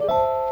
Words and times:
Hi, 0.00 0.47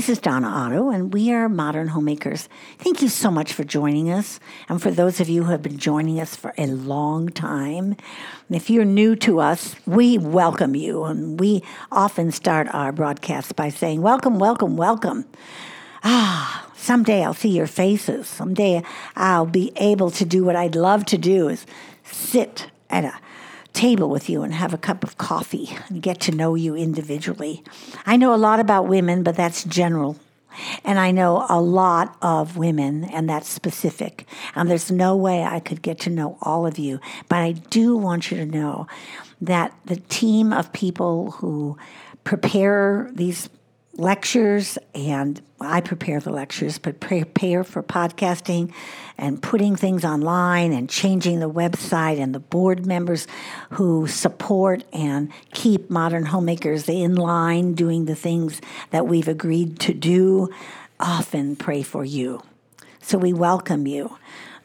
this 0.00 0.08
is 0.08 0.18
Donna 0.18 0.48
Otto, 0.48 0.88
and 0.88 1.12
we 1.12 1.30
are 1.30 1.46
Modern 1.46 1.88
Homemakers. 1.88 2.48
Thank 2.78 3.02
you 3.02 3.08
so 3.10 3.30
much 3.30 3.52
for 3.52 3.64
joining 3.64 4.10
us. 4.10 4.40
And 4.66 4.80
for 4.80 4.90
those 4.90 5.20
of 5.20 5.28
you 5.28 5.44
who 5.44 5.50
have 5.50 5.60
been 5.60 5.76
joining 5.76 6.18
us 6.18 6.34
for 6.34 6.54
a 6.56 6.68
long 6.68 7.28
time, 7.28 7.96
if 8.48 8.70
you're 8.70 8.86
new 8.86 9.14
to 9.16 9.40
us, 9.40 9.76
we 9.84 10.16
welcome 10.16 10.74
you. 10.74 11.04
And 11.04 11.38
we 11.38 11.62
often 11.92 12.32
start 12.32 12.74
our 12.74 12.92
broadcasts 12.92 13.52
by 13.52 13.68
saying, 13.68 14.00
Welcome, 14.00 14.38
welcome, 14.38 14.78
welcome. 14.78 15.26
Ah, 16.02 16.66
someday 16.74 17.22
I'll 17.22 17.34
see 17.34 17.50
your 17.50 17.66
faces. 17.66 18.26
Someday 18.26 18.82
I'll 19.16 19.44
be 19.44 19.70
able 19.76 20.10
to 20.12 20.24
do 20.24 20.44
what 20.44 20.56
I'd 20.56 20.76
love 20.76 21.04
to 21.06 21.18
do 21.18 21.48
is 21.48 21.66
sit 22.04 22.70
at 22.88 23.04
a 23.04 23.20
table 23.80 24.10
with 24.10 24.28
you 24.28 24.42
and 24.42 24.52
have 24.52 24.74
a 24.74 24.78
cup 24.78 25.02
of 25.02 25.16
coffee 25.16 25.70
and 25.88 26.02
get 26.02 26.20
to 26.20 26.32
know 26.32 26.54
you 26.54 26.76
individually. 26.76 27.64
I 28.04 28.18
know 28.18 28.34
a 28.34 28.36
lot 28.36 28.60
about 28.60 28.86
women, 28.86 29.22
but 29.22 29.36
that's 29.36 29.64
general. 29.64 30.18
And 30.84 30.98
I 30.98 31.12
know 31.12 31.46
a 31.48 31.62
lot 31.62 32.14
of 32.20 32.58
women, 32.58 33.04
and 33.04 33.26
that's 33.26 33.48
specific. 33.48 34.26
And 34.54 34.68
there's 34.68 34.90
no 34.90 35.16
way 35.16 35.44
I 35.44 35.60
could 35.60 35.80
get 35.80 35.98
to 36.00 36.10
know 36.10 36.36
all 36.42 36.66
of 36.66 36.78
you. 36.78 37.00
But 37.30 37.38
I 37.38 37.52
do 37.52 37.96
want 37.96 38.30
you 38.30 38.36
to 38.36 38.44
know 38.44 38.86
that 39.40 39.72
the 39.86 39.96
team 39.96 40.52
of 40.52 40.74
people 40.74 41.30
who 41.30 41.78
prepare 42.22 43.08
these 43.14 43.48
lectures 44.00 44.78
and 44.94 45.40
I 45.60 45.82
prepare 45.82 46.20
the 46.20 46.30
lectures, 46.30 46.78
but 46.78 47.00
prepare 47.00 47.64
for 47.64 47.82
podcasting 47.82 48.72
and 49.18 49.42
putting 49.42 49.76
things 49.76 50.04
online 50.06 50.72
and 50.72 50.88
changing 50.88 51.40
the 51.40 51.50
website 51.50 52.18
and 52.18 52.34
the 52.34 52.40
board 52.40 52.86
members 52.86 53.26
who 53.72 54.06
support 54.06 54.84
and 54.94 55.30
keep 55.52 55.90
modern 55.90 56.24
homemakers 56.24 56.88
in 56.88 57.14
line 57.14 57.74
doing 57.74 58.06
the 58.06 58.14
things 58.14 58.62
that 58.90 59.06
we've 59.06 59.28
agreed 59.28 59.78
to 59.80 59.92
do 59.92 60.48
often 60.98 61.54
pray 61.54 61.82
for 61.82 62.04
you. 62.04 62.42
So 63.02 63.18
we 63.18 63.34
welcome 63.34 63.86
you. 63.86 64.16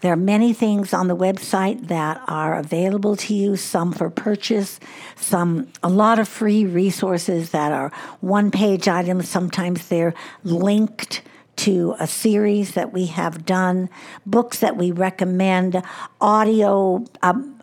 There 0.06 0.14
are 0.14 0.16
many 0.16 0.54
things 0.54 0.94
on 0.94 1.08
the 1.08 1.18
website 1.18 1.88
that 1.88 2.22
are 2.28 2.60
available 2.60 3.16
to 3.16 3.34
you, 3.34 3.58
some 3.58 3.92
for 3.92 4.12
purchase, 4.12 4.80
some 5.16 5.68
a 5.82 5.90
lot 5.90 6.20
of 6.20 6.28
free 6.28 6.64
resources 6.64 7.50
that 7.50 7.72
are 7.72 7.92
one 8.22 8.52
page 8.52 8.88
items. 8.88 9.28
Sometimes 9.28 9.88
they're 9.88 10.14
linked 10.44 11.24
to 11.56 11.96
a 12.00 12.06
series 12.06 12.76
that 12.76 12.94
we 12.94 13.08
have 13.08 13.48
done, 13.48 13.90
books 14.28 14.60
that 14.60 14.78
we 14.78 14.92
recommend, 14.92 15.82
audio. 16.22 17.04
Um, 17.24 17.55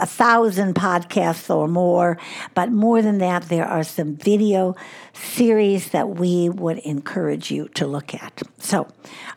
a 0.00 0.06
thousand 0.06 0.74
podcasts 0.74 1.54
or 1.54 1.68
more, 1.68 2.18
but 2.54 2.70
more 2.70 3.02
than 3.02 3.18
that, 3.18 3.48
there 3.48 3.66
are 3.66 3.84
some 3.84 4.16
video 4.16 4.76
series 5.12 5.90
that 5.90 6.10
we 6.10 6.48
would 6.48 6.78
encourage 6.78 7.50
you 7.50 7.68
to 7.74 7.86
look 7.86 8.14
at. 8.14 8.42
So, 8.58 8.88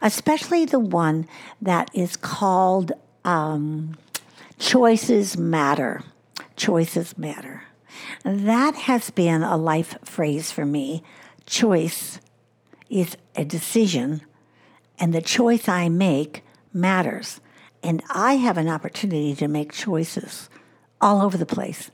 especially 0.01 0.65
the 0.65 0.79
one 0.79 1.27
that 1.61 1.89
is 1.93 2.15
called 2.15 2.91
um, 3.25 3.97
Choices 4.59 5.38
Matter. 5.38 6.03
Choices 6.55 7.17
Matter. 7.17 7.63
That 8.23 8.75
has 8.75 9.09
been 9.09 9.43
a 9.43 9.57
life 9.57 9.97
phrase 10.03 10.51
for 10.51 10.66
me. 10.66 11.03
Choice 11.45 12.19
is 12.89 13.17
a 13.35 13.44
decision, 13.44 14.22
and 15.00 15.13
the 15.13 15.22
choice 15.22 15.67
I 15.67 15.89
make 15.89 16.44
matters. 16.73 17.41
And 17.84 18.03
I 18.09 18.36
have 18.36 18.58
an 18.58 18.68
opportunity 18.68 19.36
to 19.36 19.47
make 19.47 19.72
choices 19.72 20.50
all 21.00 21.22
over 21.22 21.38
the 21.38 21.46
place. 21.46 21.90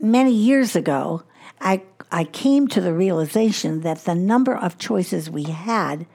Many 0.00 0.32
years 0.32 0.76
ago, 0.76 1.24
I, 1.60 1.82
I 2.12 2.24
came 2.24 2.68
to 2.68 2.80
the 2.80 2.94
realization 2.94 3.80
that 3.80 4.04
the 4.04 4.14
number 4.14 4.56
of 4.56 4.78
choices 4.78 5.28
we 5.28 5.44
had 5.44 6.06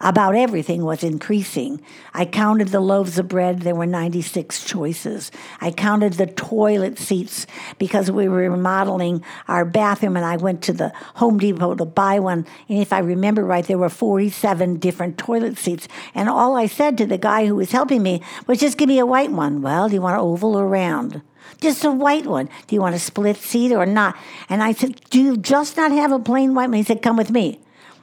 about 0.00 0.34
everything 0.34 0.84
was 0.84 1.04
increasing. 1.04 1.82
I 2.14 2.24
counted 2.24 2.68
the 2.68 2.80
loaves 2.80 3.18
of 3.18 3.28
bread, 3.28 3.60
there 3.60 3.74
were 3.74 3.86
96 3.86 4.64
choices. 4.64 5.30
I 5.60 5.70
counted 5.70 6.14
the 6.14 6.26
toilet 6.26 6.98
seats 6.98 7.46
because 7.78 8.10
we 8.10 8.28
were 8.28 8.48
remodeling 8.50 9.22
our 9.48 9.64
bathroom 9.64 10.16
and 10.16 10.24
I 10.24 10.36
went 10.36 10.62
to 10.62 10.72
the 10.72 10.92
Home 11.16 11.38
Depot 11.38 11.74
to 11.74 11.84
buy 11.84 12.18
one. 12.18 12.46
And 12.68 12.78
if 12.78 12.92
I 12.92 13.00
remember 13.00 13.44
right, 13.44 13.66
there 13.66 13.78
were 13.78 13.90
47 13.90 14.78
different 14.78 15.18
toilet 15.18 15.58
seats. 15.58 15.86
And 16.14 16.28
all 16.28 16.56
I 16.56 16.66
said 16.66 16.96
to 16.98 17.06
the 17.06 17.18
guy 17.18 17.46
who 17.46 17.56
was 17.56 17.72
helping 17.72 18.02
me 18.02 18.22
was 18.46 18.60
just 18.60 18.78
give 18.78 18.88
me 18.88 18.98
a 18.98 19.06
white 19.06 19.30
one. 19.30 19.60
Well, 19.60 19.88
do 19.88 19.94
you 19.94 20.02
want 20.02 20.18
oval 20.18 20.56
or 20.56 20.66
round? 20.66 21.22
Just 21.60 21.84
a 21.84 21.90
white 21.90 22.26
one. 22.26 22.48
Do 22.66 22.74
you 22.74 22.80
want 22.80 22.94
a 22.94 22.98
split 22.98 23.36
seat 23.36 23.72
or 23.72 23.84
not? 23.84 24.16
And 24.48 24.62
I 24.62 24.72
said, 24.72 25.00
Do 25.10 25.20
you 25.20 25.36
just 25.36 25.76
not 25.76 25.92
have 25.92 26.12
a 26.12 26.18
plain 26.18 26.54
white 26.54 26.68
one? 26.68 26.74
He 26.74 26.82
said, 26.82 27.02
Come 27.02 27.16
with 27.16 27.30
me. 27.30 27.60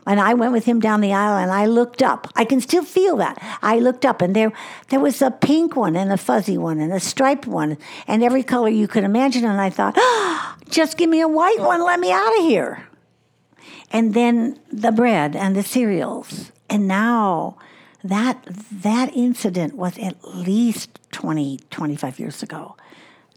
And 0.08 0.22
I 0.22 0.34
went 0.34 0.54
with 0.54 0.64
him 0.66 0.80
down 0.80 1.02
the 1.02 1.14
aisle 1.14 1.38
and 1.38 1.52
I 1.52 1.66
looked 1.66 2.02
up. 2.02 2.32
I 2.36 2.46
can 2.46 2.62
still 2.62 2.84
feel 2.84 3.18
that. 3.18 3.38
I 3.62 3.80
looked 3.80 4.06
up 4.06 4.22
and 4.22 4.34
there 4.34 4.54
there 4.88 5.02
was 5.02 5.22
a 5.22 5.30
pink 5.30 5.76
one 5.76 5.98
and 5.98 6.12
a 6.12 6.18
fuzzy 6.18 6.58
one 6.58 6.80
and 6.80 6.94
a 6.94 7.00
striped 7.00 7.46
one 7.46 7.78
and 8.08 8.24
every 8.24 8.44
color 8.44 8.70
you 8.70 8.88
could 8.88 9.04
imagine. 9.04 9.44
And 9.44 9.60
I 9.60 9.70
thought, 9.70 9.96
oh, 9.98 10.56
just 10.70 10.98
give 10.98 11.10
me 11.10 11.20
a 11.22 11.28
white 11.28 11.60
one, 11.60 11.84
let 11.84 12.00
me 12.00 12.12
out 12.12 12.38
of 12.40 12.46
here. 12.46 12.88
And 13.92 14.14
then 14.14 14.60
the 14.72 14.92
bread 14.92 15.36
and 15.36 15.56
the 15.56 15.64
cereals. 15.64 16.52
And 16.70 16.88
now 16.88 17.58
that 18.04 18.46
that 18.72 19.14
incident 19.14 19.76
was 19.76 19.98
at 19.98 20.24
least 20.24 21.00
20, 21.12 21.60
25 21.70 22.20
years 22.20 22.42
ago. 22.42 22.78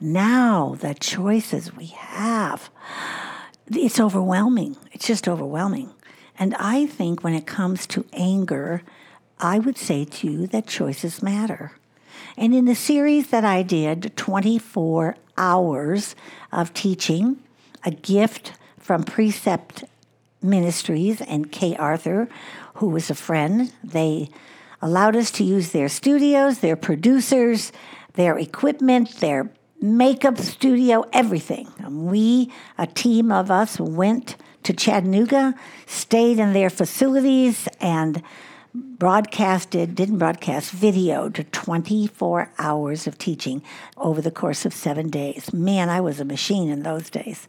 Now 0.00 0.76
the 0.80 0.94
choices 0.94 1.74
we 1.74 1.86
have, 1.86 2.70
it's 3.66 4.00
overwhelming. 4.00 4.76
It's 4.92 5.06
just 5.06 5.28
overwhelming. 5.28 5.92
And 6.40 6.54
I 6.54 6.86
think 6.86 7.22
when 7.22 7.34
it 7.34 7.46
comes 7.46 7.86
to 7.88 8.06
anger, 8.14 8.82
I 9.38 9.58
would 9.58 9.76
say 9.76 10.06
to 10.06 10.26
you 10.26 10.46
that 10.48 10.66
choices 10.66 11.22
matter. 11.22 11.72
And 12.36 12.54
in 12.54 12.64
the 12.64 12.74
series 12.74 13.28
that 13.28 13.44
I 13.44 13.62
did, 13.62 14.16
24 14.16 15.16
hours 15.36 16.16
of 16.50 16.72
teaching, 16.72 17.40
a 17.84 17.90
gift 17.90 18.54
from 18.78 19.04
Precept 19.04 19.84
Ministries 20.42 21.20
and 21.20 21.52
Kay 21.52 21.76
Arthur, 21.76 22.26
who 22.76 22.88
was 22.88 23.10
a 23.10 23.14
friend, 23.14 23.70
they 23.84 24.30
allowed 24.80 25.16
us 25.16 25.30
to 25.32 25.44
use 25.44 25.72
their 25.72 25.90
studios, 25.90 26.60
their 26.60 26.76
producers, 26.76 27.70
their 28.14 28.38
equipment, 28.38 29.20
their 29.20 29.52
makeup 29.82 30.38
studio, 30.38 31.04
everything. 31.12 31.68
And 31.78 32.06
we, 32.06 32.50
a 32.78 32.86
team 32.86 33.30
of 33.30 33.50
us, 33.50 33.78
went 33.78 34.36
to 34.62 34.72
Chattanooga, 34.72 35.54
stayed 35.86 36.38
in 36.38 36.52
their 36.52 36.70
facilities, 36.70 37.68
and 37.80 38.22
broadcasted, 38.74 39.94
didn't 39.94 40.18
broadcast, 40.18 40.74
videoed 40.74 41.50
24 41.50 42.52
hours 42.58 43.06
of 43.06 43.18
teaching 43.18 43.62
over 43.96 44.20
the 44.20 44.30
course 44.30 44.64
of 44.64 44.72
seven 44.72 45.10
days. 45.10 45.52
Man, 45.52 45.88
I 45.88 46.00
was 46.00 46.20
a 46.20 46.24
machine 46.24 46.68
in 46.68 46.82
those 46.82 47.10
days. 47.10 47.48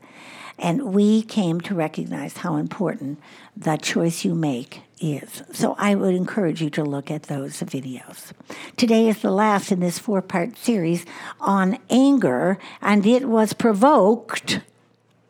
And 0.57 0.93
we 0.93 1.23
came 1.23 1.59
to 1.61 1.73
recognize 1.73 2.37
how 2.37 2.55
important 2.55 3.19
the 3.57 3.77
choice 3.77 4.23
you 4.23 4.35
make 4.35 4.81
is. 4.99 5.41
So 5.51 5.75
I 5.79 5.95
would 5.95 6.13
encourage 6.13 6.61
you 6.61 6.69
to 6.71 6.83
look 6.83 7.09
at 7.09 7.23
those 7.23 7.61
videos. 7.61 8.31
Today 8.77 9.07
is 9.07 9.21
the 9.21 9.31
last 9.31 9.71
in 9.71 9.79
this 9.79 9.97
four 9.97 10.21
part 10.21 10.57
series 10.57 11.05
on 11.39 11.79
anger, 11.89 12.59
and 12.79 13.05
it 13.07 13.27
was 13.27 13.53
provoked 13.53 14.61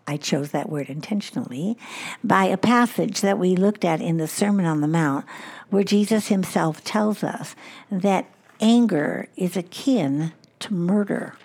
I 0.08 0.18
chose 0.18 0.52
that 0.52 0.70
word 0.70 0.90
intentionally, 0.90 1.78
by 2.24 2.46
a 2.46 2.58
passage 2.58 3.22
that 3.22 3.40
we 3.40 3.56
looked 3.56 3.86
at 3.86 4.02
in 4.02 4.18
the 4.18 4.28
Sermon 4.28 4.66
on 4.66 4.82
the 4.82 4.88
Mount, 4.88 5.26
where 5.70 5.84
Jesus 5.84 6.28
himself 6.28 6.84
tells 6.84 7.24
us 7.24 7.56
that 7.90 8.26
anger 8.60 9.28
is 9.36 9.56
akin 9.56 10.34
to 10.60 10.74
murder. 10.74 11.36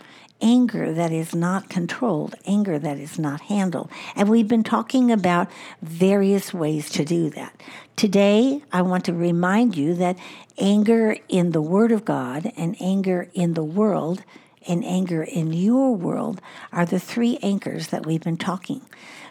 Anger 0.42 0.92
that 0.92 1.12
is 1.12 1.34
not 1.34 1.70
controlled, 1.70 2.34
anger 2.44 2.78
that 2.78 2.98
is 2.98 3.18
not 3.18 3.40
handled. 3.42 3.90
And 4.14 4.28
we've 4.28 4.46
been 4.46 4.62
talking 4.62 5.10
about 5.10 5.50
various 5.80 6.52
ways 6.52 6.90
to 6.90 7.06
do 7.06 7.30
that. 7.30 7.58
Today, 7.96 8.62
I 8.70 8.82
want 8.82 9.06
to 9.06 9.14
remind 9.14 9.78
you 9.78 9.94
that 9.94 10.18
anger 10.58 11.16
in 11.30 11.52
the 11.52 11.62
Word 11.62 11.90
of 11.90 12.04
God 12.04 12.52
and 12.54 12.76
anger 12.80 13.30
in 13.32 13.54
the 13.54 13.64
world 13.64 14.24
and 14.68 14.84
anger 14.84 15.22
in 15.22 15.52
your 15.52 15.94
world 15.94 16.40
are 16.72 16.86
the 16.86 17.00
three 17.00 17.38
anchors 17.42 17.88
that 17.88 18.06
we've 18.06 18.22
been 18.22 18.36
talking 18.36 18.82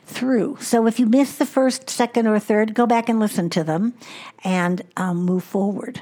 through. 0.06 0.58
So 0.62 0.86
if 0.88 1.00
you 1.00 1.06
missed 1.06 1.40
the 1.40 1.46
first, 1.46 1.90
second, 1.90 2.28
or 2.28 2.40
third, 2.40 2.74
go 2.74 2.86
back 2.86 3.10
and 3.10 3.20
listen 3.20 3.50
to 3.52 3.64
them 3.64 3.94
and 4.44 4.84
um, 4.98 5.18
move 5.18 5.44
forward. 5.44 6.02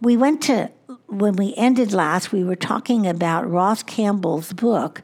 We 0.00 0.16
went 0.16 0.42
to, 0.42 0.70
when 1.06 1.36
we 1.36 1.54
ended 1.56 1.92
last, 1.92 2.32
we 2.32 2.44
were 2.44 2.56
talking 2.56 3.06
about 3.06 3.50
Ross 3.50 3.82
Campbell's 3.82 4.52
book 4.52 5.02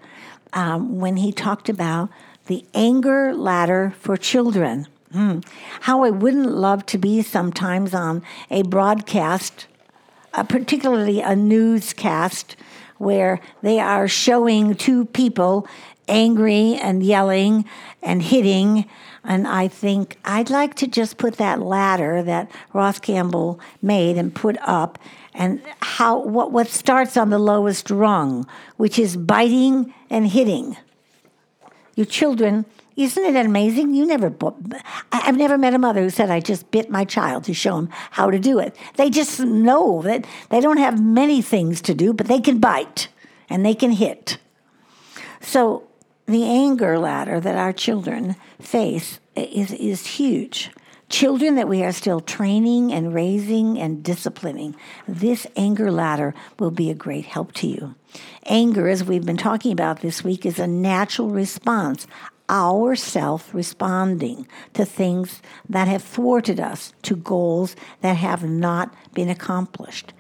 um, 0.53 0.99
when 0.99 1.19
he 1.19 1.33
talked 1.33 1.69
about 1.69 2.09
the 2.47 2.65
anger 2.73 3.35
ladder 3.35 3.95
for 4.01 4.17
children. 4.17 4.87
Mm. 5.15 5.45
How 5.81 6.05
I 6.05 6.11
wouldn't 6.11 6.51
love 6.51 6.85
to 6.87 6.99
be 6.99 7.23
sometimes 7.23 7.95
on 7.95 8.23
a 8.51 8.63
broadcast, 8.63 9.67
uh, 10.35 10.45
particularly 10.45 11.21
a 11.21 11.37
newscast, 11.37 12.57
where 12.99 13.41
they 13.63 13.81
are 13.81 14.09
showing 14.09 14.75
two 14.75 15.05
people 15.07 15.67
angry 16.09 16.75
and 16.75 17.03
yelling 17.03 17.65
and 18.03 18.23
hitting. 18.23 18.85
And 19.25 19.47
I 19.47 19.69
think 19.69 20.17
I'd 20.25 20.51
like 20.51 20.75
to 20.77 20.87
just 20.87 21.19
put 21.19 21.37
that 21.37 21.61
ladder 21.61 22.23
that 22.23 22.51
Ross 22.73 22.99
Campbell 22.99 23.61
made 23.83 24.17
and 24.17 24.35
put 24.35 24.57
up 24.63 24.99
and 25.35 25.63
how 25.81 26.19
what 26.19 26.51
what 26.51 26.69
starts 26.69 27.17
on 27.17 27.31
the 27.31 27.39
lowest 27.39 27.91
rung, 27.91 28.47
which 28.77 28.99
is 28.99 29.17
biting 29.17 29.95
and 30.11 30.27
hitting. 30.27 30.77
Your 31.95 32.07
children, 32.07 32.65
isn't 32.99 33.37
it 33.37 33.47
amazing? 33.47 33.95
You 33.95 34.05
never 34.05 34.35
I've 35.13 35.37
never 35.37 35.57
met 35.57 35.73
a 35.73 35.79
mother 35.79 36.03
who 36.03 36.11
said 36.11 36.31
I 36.31 36.41
just 36.41 36.69
bit 36.73 36.91
my 36.91 37.05
child 37.05 37.45
to 37.45 37.55
show 37.55 37.79
him 37.79 37.89
how 38.11 38.29
to 38.29 38.41
do 38.41 38.59
it. 38.59 38.75
They 38.97 39.09
just 39.09 39.39
know 39.39 40.03
that 40.03 40.27
they 40.51 40.61
don't 40.61 40.79
have 40.79 41.01
many 41.01 41.41
things 41.41 41.81
to 41.83 41.95
do, 41.95 42.13
but 42.13 42.27
they 42.27 42.41
can 42.41 42.59
bite 42.59 43.07
and 43.49 43.65
they 43.65 43.75
can 43.75 43.93
hit. 43.93 44.39
So 45.41 45.87
the 46.27 46.43
anger 46.43 46.99
ladder 46.99 47.39
that 47.39 47.55
our 47.55 47.73
children 47.73 48.35
face 48.61 49.21
is, 49.37 49.73
is 49.73 50.05
huge. 50.05 50.71
Children 51.09 51.55
that 51.55 51.69
we 51.69 51.85
are 51.85 51.93
still 51.93 52.21
training 52.21 52.93
and 52.93 53.15
raising 53.15 53.79
and 53.79 54.03
disciplining, 54.03 54.75
this 55.07 55.47
anger 55.57 55.93
ladder 55.93 56.35
will 56.59 56.73
be 56.73 56.91
a 56.91 56.95
great 56.95 57.25
help 57.27 57.53
to 57.55 57.69
you. 57.69 57.95
Anger, 58.45 58.89
as 58.89 59.05
we've 59.05 59.25
been 59.25 59.39
talking 59.39 59.73
about 59.73 60.01
this 60.01 60.23
week, 60.23 60.45
is 60.45 60.59
a 60.59 60.67
natural 60.67 61.31
response, 61.31 62.07
our 62.49 62.97
self 62.97 63.53
responding 63.55 64.47
to 64.75 64.85
things 64.85 65.43
that 65.69 65.89
have 65.89 66.03
thwarted 66.03 66.59
us, 66.61 66.93
to 67.03 67.17
goals 67.17 67.77
that 68.01 68.17
have 68.17 68.49
not 68.49 68.95
been 69.15 69.29
accomplished. 69.29 70.13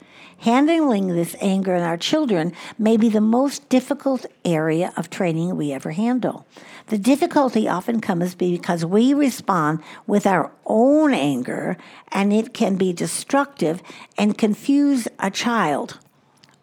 Handling 0.43 1.09
this 1.09 1.35
anger 1.41 1.75
in 1.75 1.83
our 1.83 1.97
children 1.97 2.53
may 2.79 2.97
be 2.97 3.09
the 3.09 3.21
most 3.21 3.69
difficult 3.69 4.25
area 4.45 4.93
of 4.97 5.11
training 5.11 5.57
we 5.57 5.73
ever 5.73 5.91
handle. 5.91 6.47
The 6.87 6.99
difficulty 6.99 7.69
often 7.69 8.01
comes 8.01 8.37
because 8.37 8.85
we 8.85 9.13
respond 9.15 9.83
with 10.07 10.29
our 10.29 10.53
own 10.65 11.13
anger, 11.13 11.77
and 12.13 12.33
it 12.33 12.55
can 12.55 12.77
be 12.77 12.93
destructive 12.93 13.83
and 14.17 14.39
confuse 14.39 15.09
a 15.19 15.31
child 15.31 15.99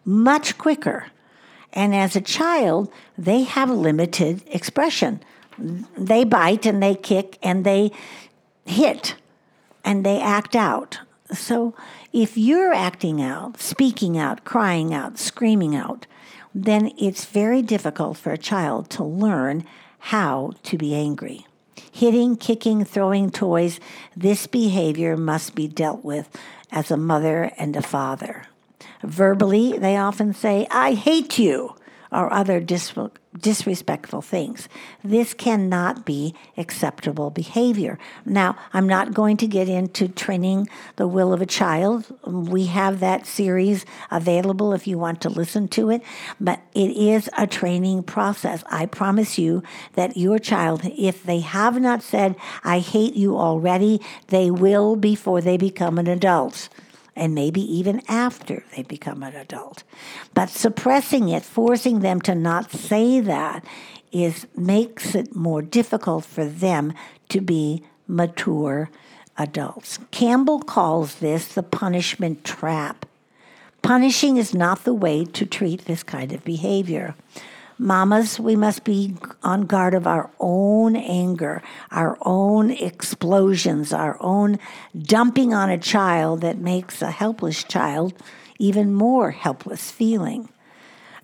much 0.06 0.56
quicker. 0.56 1.08
And 1.74 1.94
as 1.94 2.16
a 2.16 2.22
child, 2.22 2.90
they 3.18 3.42
have 3.42 3.68
limited 3.68 4.42
expression. 4.46 5.20
They 5.58 6.24
bite 6.24 6.66
and 6.66 6.82
they 6.82 6.94
kick 6.94 7.38
and 7.42 7.64
they 7.64 7.92
hit 8.64 9.14
and 9.84 10.04
they 10.04 10.20
act 10.20 10.54
out. 10.56 11.00
So 11.32 11.74
if 12.12 12.36
you're 12.36 12.72
acting 12.72 13.20
out, 13.22 13.60
speaking 13.60 14.16
out, 14.18 14.44
crying 14.44 14.94
out, 14.94 15.18
screaming 15.18 15.74
out, 15.74 16.06
then 16.54 16.92
it's 16.98 17.24
very 17.24 17.62
difficult 17.62 18.16
for 18.16 18.32
a 18.32 18.38
child 18.38 18.90
to 18.90 19.04
learn 19.04 19.64
how 19.98 20.52
to 20.64 20.78
be 20.78 20.94
angry. 20.94 21.46
Hitting, 21.92 22.36
kicking, 22.36 22.84
throwing 22.84 23.30
toys, 23.30 23.80
this 24.16 24.46
behavior 24.46 25.16
must 25.16 25.54
be 25.54 25.68
dealt 25.68 26.04
with 26.04 26.28
as 26.70 26.90
a 26.90 26.96
mother 26.96 27.52
and 27.58 27.76
a 27.76 27.82
father. 27.82 28.44
Verbally, 29.02 29.78
they 29.78 29.96
often 29.96 30.32
say, 30.32 30.66
I 30.70 30.94
hate 30.94 31.38
you, 31.38 31.74
or 32.12 32.32
other 32.32 32.60
dis- 32.60 32.94
disrespectful 33.40 34.22
things. 34.22 34.68
This 35.02 35.34
cannot 35.34 36.04
be 36.04 36.34
acceptable 36.56 37.30
behavior. 37.30 37.98
Now, 38.24 38.56
I'm 38.72 38.86
not 38.86 39.14
going 39.14 39.36
to 39.38 39.46
get 39.46 39.68
into 39.68 40.08
training 40.08 40.68
the 40.96 41.06
will 41.06 41.32
of 41.32 41.40
a 41.40 41.46
child. 41.46 42.06
We 42.26 42.66
have 42.66 43.00
that 43.00 43.26
series 43.26 43.84
available 44.10 44.72
if 44.72 44.86
you 44.86 44.98
want 44.98 45.20
to 45.22 45.28
listen 45.28 45.68
to 45.68 45.90
it, 45.90 46.02
but 46.40 46.60
it 46.74 46.96
is 46.96 47.28
a 47.36 47.46
training 47.46 48.04
process. 48.04 48.62
I 48.70 48.86
promise 48.86 49.38
you 49.38 49.62
that 49.94 50.16
your 50.16 50.38
child, 50.38 50.82
if 50.84 51.22
they 51.22 51.40
have 51.40 51.80
not 51.80 52.02
said, 52.02 52.36
I 52.64 52.78
hate 52.78 53.14
you 53.14 53.36
already, 53.36 54.00
they 54.28 54.50
will 54.50 54.96
before 54.96 55.40
they 55.40 55.56
become 55.56 55.98
an 55.98 56.06
adult 56.06 56.68
and 57.16 57.34
maybe 57.34 57.60
even 57.60 58.02
after 58.08 58.62
they 58.76 58.82
become 58.82 59.22
an 59.22 59.34
adult. 59.34 59.82
But 60.34 60.50
suppressing 60.50 61.30
it, 61.30 61.42
forcing 61.42 62.00
them 62.00 62.20
to 62.22 62.34
not 62.34 62.70
say 62.70 63.20
that, 63.20 63.64
is 64.12 64.46
makes 64.56 65.14
it 65.14 65.34
more 65.34 65.62
difficult 65.62 66.24
for 66.24 66.44
them 66.44 66.92
to 67.30 67.40
be 67.40 67.82
mature 68.06 68.90
adults. 69.38 69.98
Campbell 70.10 70.60
calls 70.60 71.16
this 71.16 71.48
the 71.48 71.62
punishment 71.62 72.44
trap. 72.44 73.06
Punishing 73.82 74.36
is 74.36 74.54
not 74.54 74.84
the 74.84 74.94
way 74.94 75.24
to 75.24 75.46
treat 75.46 75.84
this 75.84 76.02
kind 76.02 76.32
of 76.32 76.44
behavior. 76.44 77.14
Mamas, 77.78 78.40
we 78.40 78.56
must 78.56 78.84
be 78.84 79.16
on 79.42 79.62
guard 79.62 79.92
of 79.94 80.06
our 80.06 80.30
own 80.40 80.96
anger, 80.96 81.62
our 81.90 82.16
own 82.22 82.70
explosions, 82.70 83.92
our 83.92 84.16
own 84.20 84.58
dumping 84.96 85.52
on 85.52 85.68
a 85.68 85.78
child 85.78 86.40
that 86.40 86.58
makes 86.58 87.02
a 87.02 87.10
helpless 87.10 87.62
child 87.64 88.14
even 88.58 88.94
more 88.94 89.30
helpless 89.30 89.90
feeling. 89.90 90.48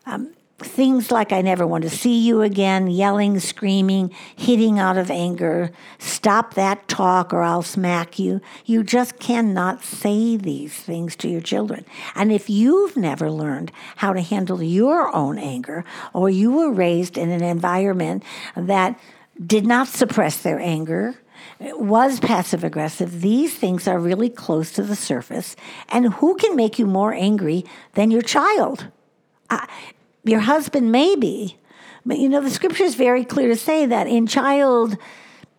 Um, 0.05 0.35
things 0.65 1.11
like 1.11 1.33
I 1.33 1.43
never 1.43 1.67
want 1.67 1.85
to 1.85 1.91
see 1.91 2.21
you 2.21 2.43
again, 2.43 2.89
yelling, 2.89 3.39
screaming, 3.41 4.13
hitting 4.37 4.79
out 4.79 4.97
of 4.97 5.11
anger, 5.11 5.71
stop 5.99 6.55
that 6.55 6.89
talk 6.89 7.33
or 7.33 7.43
I'll 7.43 7.63
smack 7.63 8.19
you. 8.19 8.41
You 8.65 8.83
just 8.83 9.19
cannot 9.19 9.85
say 9.85 10.37
these 10.37 10.75
things 10.75 11.17
to 11.17 11.29
your 11.29 11.41
children. 11.41 11.85
And 12.15 12.33
if 12.33 12.49
you've 12.51 12.97
never 12.97 13.31
learned 13.31 13.73
how 13.97 14.13
to 14.13 14.21
handle 14.21 14.63
your 14.63 15.15
own 15.15 15.39
anger, 15.39 15.85
or 16.13 16.31
you 16.31 16.53
were 16.53 16.71
raised 16.71 17.17
in 17.17 17.31
an 17.31 17.43
environment 17.43 18.23
that 18.57 18.99
did 19.45 19.67
not 19.67 19.89
suppress 19.89 20.43
their 20.43 20.61
anger, 20.61 21.15
was 21.61 22.21
passive 22.21 22.65
aggressive, 22.65 23.21
these 23.21 23.55
things 23.55 23.89
are 23.89 23.99
really 23.99 24.29
close 24.29 24.73
to 24.73 24.83
the 24.83 24.97
surface. 24.97 25.57
And 25.89 26.15
who 26.15 26.35
can 26.37 26.57
make 26.57 26.79
you 26.79 26.87
more 26.87 27.13
angry 27.13 27.65
than 27.95 28.11
your 28.11 28.23
child? 28.23 28.89
Your 30.25 30.41
husband 30.41 30.93
maybe. 30.93 31.59
But 32.05 32.19
you 32.19 32.29
know, 32.29 32.41
the 32.41 32.51
scripture 32.51 32.85
is 32.85 32.95
very 32.95 33.25
clear 33.25 33.49
to 33.49 33.57
say 33.57 33.87
that 33.87 34.07
in 34.07 34.27
child 34.27 34.97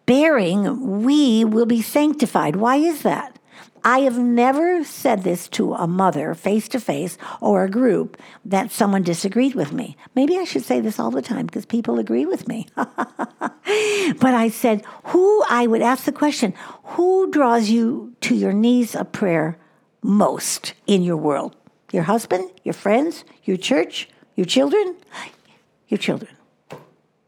bearing, 0.05 1.03
we 1.03 1.45
will 1.45 1.65
be 1.65 1.81
sanctified. 1.81 2.55
Why 2.55 2.77
is 2.77 3.03
that? 3.03 3.39
I 3.85 3.99
have 3.99 4.17
never 4.17 4.83
said 4.85 5.23
this 5.23 5.49
to 5.49 5.73
a 5.73 5.87
mother 5.87 6.33
face 6.35 6.69
to 6.69 6.79
face 6.79 7.17
or 7.41 7.63
a 7.63 7.69
group 7.69 8.17
that 8.45 8.71
someone 8.71 9.03
disagreed 9.03 9.55
with 9.55 9.73
me. 9.73 9.97
Maybe 10.15 10.37
I 10.37 10.45
should 10.45 10.63
say 10.63 10.79
this 10.79 10.99
all 10.99 11.11
the 11.11 11.21
time 11.21 11.47
because 11.47 11.65
people 11.65 11.99
agree 11.99 12.25
with 12.25 12.47
me. 12.47 12.67
but 12.75 14.33
I 14.33 14.49
said, 14.49 14.85
who, 15.05 15.43
I 15.49 15.67
would 15.67 15.81
ask 15.81 16.05
the 16.05 16.13
question, 16.13 16.53
who 16.83 17.29
draws 17.29 17.69
you 17.69 18.15
to 18.21 18.35
your 18.35 18.53
knees 18.53 18.95
of 18.95 19.11
prayer 19.11 19.57
most 20.01 20.73
in 20.87 21.01
your 21.01 21.17
world? 21.17 21.53
Your 21.91 22.03
husband, 22.03 22.49
your 22.63 22.73
friends, 22.73 23.25
your 23.43 23.57
church, 23.57 24.07
your 24.35 24.45
children? 24.45 24.95
Your 25.87 25.97
children. 25.97 26.31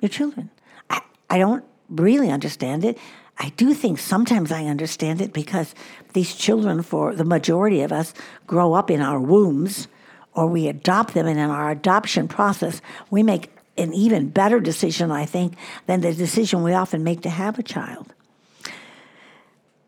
Your 0.02 0.10
children. 0.10 0.50
I, 0.90 1.02
I 1.30 1.38
don't 1.38 1.64
really 1.90 2.30
understand 2.30 2.84
it. 2.86 2.98
I 3.38 3.50
do 3.58 3.74
think 3.74 4.00
sometimes 4.00 4.52
I 4.52 4.66
understand 4.66 5.22
it 5.22 5.34
because 5.34 5.76
these 6.14 6.36
children, 6.36 6.82
for 6.82 7.14
the 7.14 7.26
majority 7.26 7.82
of 7.82 7.92
us, 7.92 8.14
grow 8.48 8.74
up 8.74 8.90
in 8.90 9.02
our 9.02 9.20
wombs 9.20 9.88
or 10.36 10.48
we 10.48 10.68
adopt 10.68 11.14
them, 11.14 11.28
and 11.28 11.40
in 11.40 11.50
our 11.50 11.72
adoption 11.72 12.28
process, 12.28 12.82
we 13.10 13.24
make 13.24 13.50
an 13.78 13.94
even 13.94 14.30
better 14.30 14.60
decision, 14.60 15.10
I 15.10 15.26
think, 15.26 15.56
than 15.86 16.02
the 16.02 16.14
decision 16.14 16.62
we 16.62 16.74
often 16.74 17.04
make 17.04 17.22
to 17.22 17.30
have 17.30 17.58
a 17.58 17.64
child. 17.64 18.14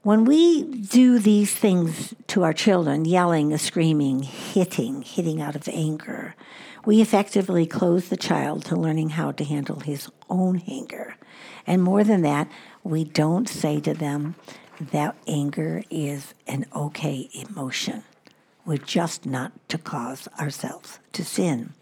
When 0.04 0.24
we 0.24 0.64
do 0.64 1.20
these 1.20 1.54
things 1.54 2.14
to 2.28 2.44
our 2.44 2.54
children, 2.54 3.04
yelling, 3.04 3.58
screaming, 3.58 4.24
hitting, 4.24 5.02
hitting 5.02 5.42
out 5.42 5.56
of 5.56 5.68
anger, 5.68 6.34
we 6.88 7.02
effectively 7.02 7.66
close 7.66 8.08
the 8.08 8.16
child 8.16 8.64
to 8.64 8.74
learning 8.74 9.10
how 9.10 9.30
to 9.34 9.44
handle 9.44 9.82
his 9.82 10.10
own 10.30 10.64
anger. 10.70 11.18
And 11.68 11.84
more 11.84 12.02
than 12.06 12.22
that, 12.22 12.50
we 12.82 13.04
don't 13.04 13.50
say 13.50 13.82
to 13.82 13.94
them 13.94 14.36
that 14.80 15.18
anger 15.28 15.84
is 15.90 16.34
an 16.48 16.66
okay 16.74 17.30
emotion. 17.34 18.06
We're 18.66 18.78
just 18.78 19.26
not 19.26 19.52
to 19.68 19.78
cause 19.78 20.30
ourselves 20.40 21.00
to 21.12 21.26
sin. 21.26 21.74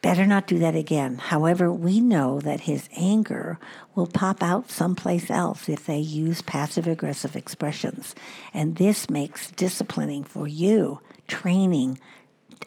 better 0.00 0.26
not 0.26 0.46
do 0.46 0.60
that 0.60 0.76
again. 0.76 1.18
However, 1.18 1.72
we 1.72 1.98
know 1.98 2.40
that 2.42 2.60
his 2.60 2.88
anger 2.96 3.58
will 3.96 4.06
pop 4.06 4.44
out 4.44 4.70
someplace 4.70 5.28
else 5.28 5.68
if 5.68 5.86
they 5.86 5.98
use 5.98 6.40
passive 6.40 6.86
aggressive 6.86 7.34
expressions. 7.34 8.14
And 8.54 8.76
this 8.76 9.10
makes 9.10 9.50
disciplining 9.50 10.22
for 10.22 10.46
you, 10.46 11.00
training, 11.26 11.98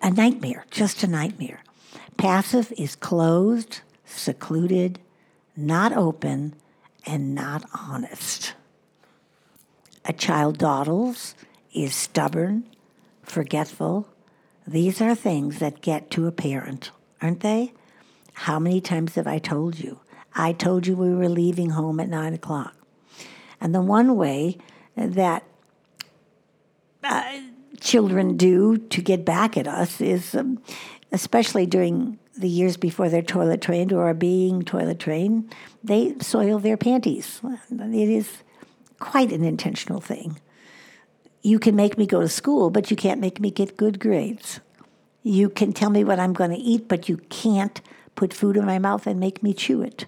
a 0.02 0.12
nightmare, 0.12 0.66
just 0.72 1.04
a 1.04 1.08
nightmare. 1.08 1.62
Passive 2.18 2.72
is 2.78 2.96
closed, 2.96 3.82
secluded, 4.06 5.00
not 5.56 5.94
open, 5.94 6.56
and 7.06 7.34
not 7.34 7.66
honest. 7.74 8.54
A 10.06 10.14
child 10.14 10.58
dawdles, 10.58 11.36
is 11.74 11.96
stubborn, 11.96 12.66
forgetful. 13.24 14.08
These 14.68 15.02
are 15.02 15.16
things 15.16 15.60
that 15.60 15.82
get 15.82 16.12
to 16.12 16.28
a 16.28 16.32
parent 16.32 16.92
aren't 17.22 17.42
they? 17.42 17.74
How 18.34 18.60
many 18.60 18.82
times 18.82 19.16
have 19.16 19.28
I 19.28 19.38
told 19.38 19.80
you? 19.80 20.00
I 20.34 20.54
told 20.54 20.88
you 20.88 20.96
we 20.96 21.14
were 21.14 21.30
leaving 21.30 21.72
home 21.72 22.00
at 22.00 22.10
nine 22.10 22.34
o'clock. 22.34 22.76
And 23.60 23.76
the 23.76 23.82
one 23.82 24.16
way 24.16 24.58
that 24.96 25.44
uh, 27.04 27.40
children 27.82 28.38
do 28.38 28.78
to 28.78 29.02
get 29.02 29.26
back 29.26 29.58
at 29.58 29.68
us 29.68 30.00
is, 30.00 30.34
um, 30.36 30.62
especially 31.12 31.66
during 31.66 32.18
the 32.38 32.48
years 32.48 32.78
before 32.78 33.10
they're 33.10 33.22
toilet 33.22 33.62
trained 33.62 33.92
or 33.92 34.08
are 34.08 34.14
being 34.14 34.62
toilet 34.64 35.00
trained, 35.00 35.54
they 35.84 36.16
soil 36.22 36.60
their 36.60 36.78
panties. 36.78 37.42
It 37.70 38.10
is 38.10 38.30
quite 39.00 39.32
an 39.32 39.44
intentional 39.44 40.00
thing. 40.00 40.40
You 41.42 41.60
can 41.60 41.76
make 41.76 41.98
me 41.98 42.06
go 42.06 42.22
to 42.22 42.30
school, 42.30 42.70
but 42.70 42.92
you 42.92 42.96
can't 42.96 43.20
make 43.20 43.40
me 43.40 43.52
get 43.52 43.76
good 43.76 44.00
grades. 44.00 44.60
You 45.24 45.50
can 45.50 45.74
tell 45.74 45.90
me 45.90 46.04
what 46.04 46.20
I'm 46.20 46.34
going 46.34 46.52
to 46.52 46.58
eat, 46.58 46.88
but 46.88 47.10
you 47.10 47.18
can't 47.30 47.82
put 48.16 48.34
food 48.34 48.58
in 48.58 48.66
my 48.66 48.80
mouth 48.80 49.08
and 49.08 49.20
make 49.20 49.42
me 49.42 49.54
chew 49.54 49.82
it. 49.82 50.06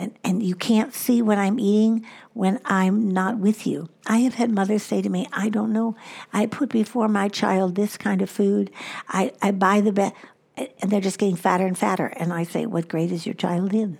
And, 0.00 0.16
and 0.22 0.42
you 0.44 0.54
can't 0.54 0.94
see 0.94 1.20
what 1.20 1.38
I'm 1.38 1.58
eating 1.58 2.06
when 2.32 2.60
I'm 2.64 3.10
not 3.10 3.38
with 3.38 3.66
you. 3.66 3.88
I 4.06 4.18
have 4.18 4.34
had 4.34 4.52
mothers 4.52 4.84
say 4.84 5.02
to 5.02 5.08
me, 5.08 5.26
I 5.32 5.48
don't 5.48 5.72
know. 5.72 5.96
I 6.32 6.46
put 6.46 6.70
before 6.70 7.08
my 7.08 7.28
child 7.28 7.74
this 7.74 7.96
kind 7.96 8.22
of 8.22 8.30
food. 8.30 8.70
I, 9.08 9.32
I 9.42 9.50
buy 9.50 9.80
the 9.80 9.92
best, 9.92 10.14
and 10.56 10.90
they're 10.90 11.00
just 11.00 11.18
getting 11.18 11.34
fatter 11.34 11.66
and 11.66 11.76
fatter. 11.76 12.06
And 12.06 12.32
I 12.32 12.44
say, 12.44 12.64
What 12.64 12.88
grade 12.88 13.10
is 13.10 13.26
your 13.26 13.34
child 13.34 13.74
in? 13.74 13.98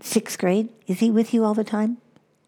Sixth 0.00 0.38
grade? 0.38 0.68
Is 0.86 1.00
he 1.00 1.10
with 1.10 1.34
you 1.34 1.44
all 1.44 1.54
the 1.54 1.64
time? 1.64 1.98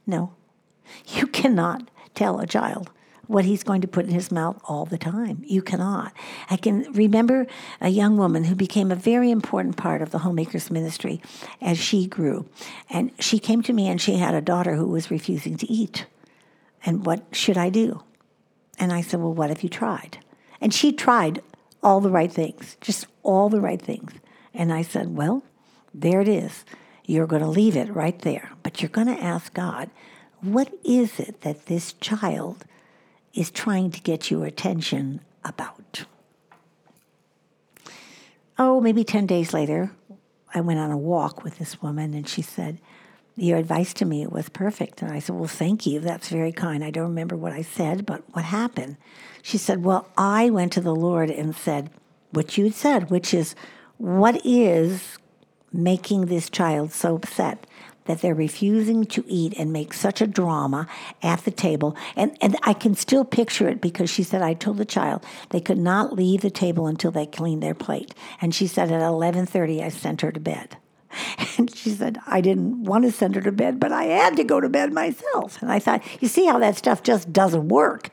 No. 0.07 0.33
You 1.15 1.29
cannot 1.29 1.89
tell 2.17 2.41
a 2.41 2.47
child 2.49 2.91
what 3.31 3.45
he's 3.45 3.63
going 3.63 3.81
to 3.81 3.87
put 3.87 4.07
in 4.07 4.11
his 4.11 4.33
mouth 4.33 4.61
all 4.65 4.85
the 4.85 4.99
time. 4.99 5.41
You 5.47 5.63
cannot. 5.63 6.13
I 6.51 6.57
can 6.57 6.93
remember 6.93 7.47
a 7.81 7.89
young 7.89 8.17
woman 8.17 8.43
who 8.43 8.57
became 8.57 8.91
a 8.91 8.97
very 8.97 9.31
important 9.31 9.77
part 9.77 10.03
of 10.03 10.11
the 10.11 10.19
homemakers 10.19 10.69
ministry 10.69 11.23
as 11.61 11.79
she 11.79 12.09
grew. 12.09 12.49
And 12.91 13.13
she 13.21 13.39
came 13.39 13.63
to 13.63 13.73
me 13.73 13.87
and 13.89 14.01
she 14.01 14.17
had 14.17 14.35
a 14.35 14.41
daughter 14.41 14.75
who 14.75 14.89
was 14.89 15.13
refusing 15.13 15.57
to 15.59 15.73
eat. 15.73 16.07
And 16.85 17.07
what 17.07 17.23
should 17.31 17.57
I 17.57 17.71
do? 17.71 18.03
And 18.81 18.93
I 18.93 19.01
said, 19.01 19.21
Well, 19.21 19.33
what 19.33 19.51
have 19.51 19.63
you 19.63 19.69
tried? 19.69 20.19
And 20.61 20.75
she 20.75 20.93
tried 20.93 21.41
all 21.85 22.01
the 22.01 22.11
right 22.11 22.33
things, 22.33 22.77
just 22.81 23.07
all 23.23 23.49
the 23.49 23.61
right 23.61 23.81
things. 23.81 24.13
And 24.53 24.73
I 24.73 24.83
said, 24.83 25.17
Well, 25.17 25.45
there 25.95 26.21
it 26.21 26.29
is. 26.29 26.65
You're 27.05 27.29
going 27.29 27.43
to 27.43 27.49
leave 27.49 27.77
it 27.77 27.95
right 27.95 28.19
there. 28.23 28.51
But 28.65 28.83
you're 28.83 28.89
going 28.89 29.07
to 29.07 29.23
ask 29.23 29.55
God, 29.55 29.89
what 30.41 30.73
is 30.85 31.21
it 31.21 31.43
that 31.43 31.67
this 31.67 31.93
child 31.93 32.65
is 33.35 33.51
trying 33.51 33.91
to 33.93 34.01
get 34.01 34.31
your 34.31 34.45
attention 34.45 35.21
about. 35.45 36.05
Oh, 38.59 38.81
maybe 38.81 39.05
10 39.05 39.27
days 39.27 39.55
later, 39.55 39.93
I 40.55 40.61
went 40.61 40.81
on 40.81 40.91
a 40.91 40.99
walk 40.99 41.43
with 41.45 41.59
this 41.59 41.81
woman 41.81 42.13
and 42.13 42.29
she 42.29 42.43
said, 42.43 42.79
Your 43.37 43.59
advice 43.59 43.95
to 43.95 44.05
me 44.05 44.27
was 44.27 44.49
perfect. 44.49 45.01
And 45.01 45.13
I 45.13 45.19
said, 45.21 45.37
Well, 45.37 45.49
thank 45.49 45.87
you. 45.87 46.01
That's 46.01 46.29
very 46.29 46.53
kind. 46.53 46.85
I 46.85 46.91
don't 46.91 47.09
remember 47.09 47.37
what 47.37 47.53
I 47.53 47.63
said, 47.63 48.05
but 48.05 48.23
what 48.33 48.45
happened? 48.45 48.97
She 49.43 49.59
said, 49.59 49.85
Well, 49.85 50.09
I 50.17 50.51
went 50.51 50.73
to 50.73 50.81
the 50.81 50.95
Lord 50.95 51.31
and 51.31 51.55
said 51.55 51.91
what 52.33 52.59
you 52.59 52.65
had 52.65 52.75
said, 52.75 53.11
which 53.11 53.33
is, 53.33 53.55
What 53.97 54.45
is 54.45 55.17
making 55.73 56.27
this 56.27 56.51
child 56.51 56.93
so 56.93 57.15
upset? 57.15 57.67
That 58.07 58.21
they're 58.21 58.35
refusing 58.35 59.05
to 59.05 59.25
eat 59.27 59.55
and 59.59 59.73
make 59.73 59.93
such 59.93 60.21
a 60.21 60.27
drama 60.27 60.87
at 61.23 61.45
the 61.45 61.51
table. 61.51 61.97
And, 62.17 62.37
and 62.41 62.57
I 62.63 62.73
can 62.73 62.95
still 62.95 63.25
picture 63.25 63.69
it 63.69 63.81
because 63.81 64.11
she 64.11 64.23
said, 64.23 64.43
I 64.43 64.55
told 64.55 64.79
the 64.79 64.85
child 64.85 65.25
they 65.51 65.61
could 65.61 65.79
not 65.79 66.13
leave 66.13 66.41
the 66.41 66.51
table 66.51 66.87
until 66.87 67.11
they 67.11 67.27
cleaned 67.27 67.63
their 67.63 67.75
plate. 67.75 68.15
And 68.41 68.55
she 68.55 68.67
said 68.67 68.91
at 68.91 69.01
11.30, 69.01 69.83
I 69.83 69.89
sent 69.89 70.23
her 70.23 70.33
to 70.33 70.41
bed. 70.41 70.77
And 71.59 71.75
she 71.75 71.91
said, 71.91 72.19
I 72.27 72.41
didn't 72.41 72.85
want 72.85 73.05
to 73.05 73.13
send 73.13 73.35
her 73.35 73.41
to 73.43 73.53
bed, 73.53 73.81
but 73.81 73.93
I 73.93 74.05
had 74.05 74.37
to 74.37 74.45
go 74.45 74.61
to 74.61 74.69
bed 74.69 74.93
myself. 74.93 75.61
And 75.61 75.71
I 75.71 75.79
thought, 75.79 76.03
you 76.23 76.29
see 76.29 76.47
how 76.47 76.59
that 76.61 76.77
stuff 76.77 77.03
just 77.03 77.33
doesn't 77.33 77.69
work. 77.69 78.11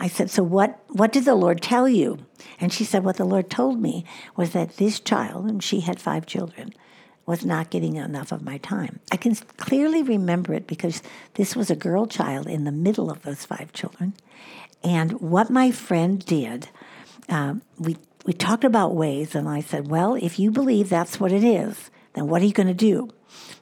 I 0.00 0.08
said, 0.08 0.30
So 0.30 0.42
what, 0.42 0.80
what 0.88 1.12
did 1.12 1.26
the 1.26 1.34
Lord 1.34 1.60
tell 1.60 1.88
you? 1.88 2.18
And 2.58 2.72
she 2.72 2.84
said, 2.84 3.04
What 3.04 3.18
the 3.18 3.24
Lord 3.24 3.50
told 3.50 3.80
me 3.80 4.04
was 4.34 4.52
that 4.52 4.78
this 4.78 4.98
child, 4.98 5.46
and 5.46 5.62
she 5.62 5.80
had 5.80 6.00
five 6.00 6.24
children, 6.26 6.72
was 7.30 7.44
not 7.44 7.70
getting 7.70 7.94
enough 7.94 8.32
of 8.32 8.42
my 8.42 8.58
time. 8.58 8.98
I 9.12 9.16
can 9.16 9.36
clearly 9.56 10.02
remember 10.02 10.52
it 10.52 10.66
because 10.66 11.00
this 11.34 11.54
was 11.54 11.70
a 11.70 11.76
girl 11.76 12.06
child 12.06 12.48
in 12.48 12.64
the 12.64 12.72
middle 12.72 13.08
of 13.08 13.22
those 13.22 13.44
five 13.44 13.72
children. 13.72 14.14
And 14.82 15.12
what 15.20 15.48
my 15.48 15.70
friend 15.70 16.26
did, 16.26 16.70
um, 17.28 17.62
we, 17.78 17.96
we 18.26 18.32
talked 18.32 18.64
about 18.64 18.96
ways, 18.96 19.36
and 19.36 19.48
I 19.48 19.60
said, 19.60 19.88
Well, 19.88 20.16
if 20.16 20.40
you 20.40 20.50
believe 20.50 20.88
that's 20.88 21.20
what 21.20 21.30
it 21.30 21.44
is, 21.44 21.88
then 22.14 22.26
what 22.26 22.42
are 22.42 22.46
you 22.46 22.52
going 22.52 22.66
to 22.66 22.74
do? 22.74 23.10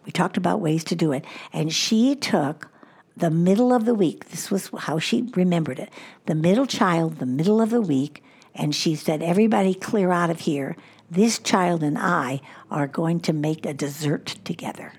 We 0.07 0.13
talked 0.13 0.39
about 0.39 0.63
ways 0.63 0.83
to 0.85 0.97
do 0.97 1.13
it. 1.13 1.27
And 1.53 1.71
she 1.71 2.17
took 2.17 2.71
the 3.19 3.31
middle 3.31 3.75
of 3.75 3.85
the 3.85 3.95
week, 3.95 4.31
this 4.31 4.51
was 4.51 4.71
how 4.79 4.99
she 4.99 5.29
remembered 5.35 5.79
it 5.79 5.91
the 6.25 6.35
middle 6.35 6.67
child, 6.67 7.19
the 7.19 7.27
middle 7.27 7.61
of 7.61 7.69
the 7.69 7.83
week, 7.83 8.23
and 8.55 8.75
she 8.75 8.95
said, 8.95 9.23
Everybody 9.23 9.75
clear 9.75 10.11
out 10.11 10.31
of 10.31 10.41
here 10.41 10.75
this 11.11 11.39
child 11.39 11.83
and 11.83 11.99
I 11.99 12.41
are 12.71 12.87
going 12.87 13.21
to 13.21 13.33
make 13.33 13.65
a 13.65 13.75
dessert 13.75 14.37
together. 14.45 14.93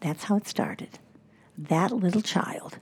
That's 0.00 0.24
how 0.24 0.36
it 0.36 0.48
started. 0.48 0.98
That 1.56 1.92
little 1.92 2.22
child 2.22 2.78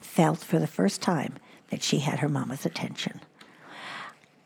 felt 0.00 0.38
for 0.38 0.58
the 0.58 0.66
first 0.66 1.02
time 1.02 1.34
that 1.70 1.82
she 1.82 1.98
had 2.00 2.18
her 2.20 2.28
mama's 2.28 2.66
attention. 2.66 3.20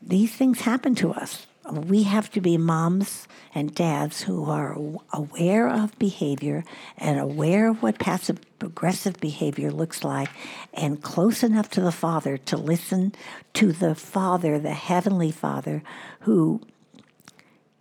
These 0.01 0.33
things 0.33 0.61
happen 0.61 0.95
to 0.95 1.11
us. 1.11 1.47
We 1.71 2.03
have 2.03 2.31
to 2.31 2.41
be 2.41 2.57
moms 2.57 3.27
and 3.53 3.73
dads 3.73 4.23
who 4.23 4.45
are 4.45 4.75
aware 5.13 5.69
of 5.69 5.97
behavior 5.99 6.63
and 6.97 7.19
aware 7.19 7.69
of 7.69 7.83
what 7.83 7.99
passive 7.99 8.39
aggressive 8.59 9.19
behavior 9.19 9.71
looks 9.71 10.03
like 10.03 10.29
and 10.73 11.01
close 11.01 11.43
enough 11.43 11.69
to 11.71 11.81
the 11.81 11.91
Father 11.91 12.37
to 12.37 12.57
listen 12.57 13.13
to 13.53 13.71
the 13.71 13.93
Father, 13.93 14.57
the 14.57 14.73
Heavenly 14.73 15.31
Father, 15.31 15.83
who 16.21 16.61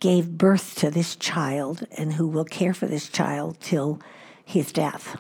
gave 0.01 0.39
birth 0.39 0.75
to 0.77 0.91
this 0.91 1.15
child 1.15 1.87
and 1.97 2.15
who 2.15 2.27
will 2.27 2.45
care 2.45 2.75
for 2.75 2.87
this 2.87 3.09
child 3.09 3.59
till 3.61 4.01
his 4.45 4.73
death. 4.73 5.17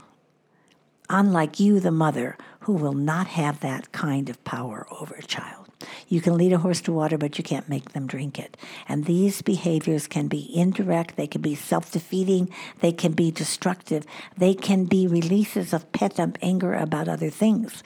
Unlike 1.08 1.60
you, 1.60 1.80
the 1.80 1.90
mother, 1.90 2.36
who 2.60 2.72
will 2.72 2.92
not 2.92 3.26
have 3.28 3.60
that 3.60 3.92
kind 3.92 4.28
of 4.28 4.42
power 4.44 4.86
over 4.90 5.14
a 5.14 5.22
child. 5.22 5.66
You 6.08 6.20
can 6.20 6.36
lead 6.36 6.52
a 6.52 6.58
horse 6.58 6.80
to 6.82 6.92
water, 6.92 7.16
but 7.16 7.38
you 7.38 7.44
can't 7.44 7.68
make 7.68 7.92
them 7.92 8.06
drink 8.06 8.38
it. 8.38 8.56
And 8.88 9.04
these 9.04 9.42
behaviors 9.42 10.06
can 10.06 10.28
be 10.28 10.50
indirect, 10.54 11.16
they 11.16 11.26
can 11.26 11.40
be 11.40 11.54
self 11.54 11.90
defeating, 11.90 12.50
they 12.80 12.92
can 12.92 13.12
be 13.12 13.30
destructive, 13.30 14.04
they 14.36 14.54
can 14.54 14.84
be 14.84 15.06
releases 15.06 15.72
of 15.72 15.90
pent 15.92 16.20
up 16.20 16.38
anger 16.42 16.74
about 16.74 17.08
other 17.08 17.30
things. 17.30 17.82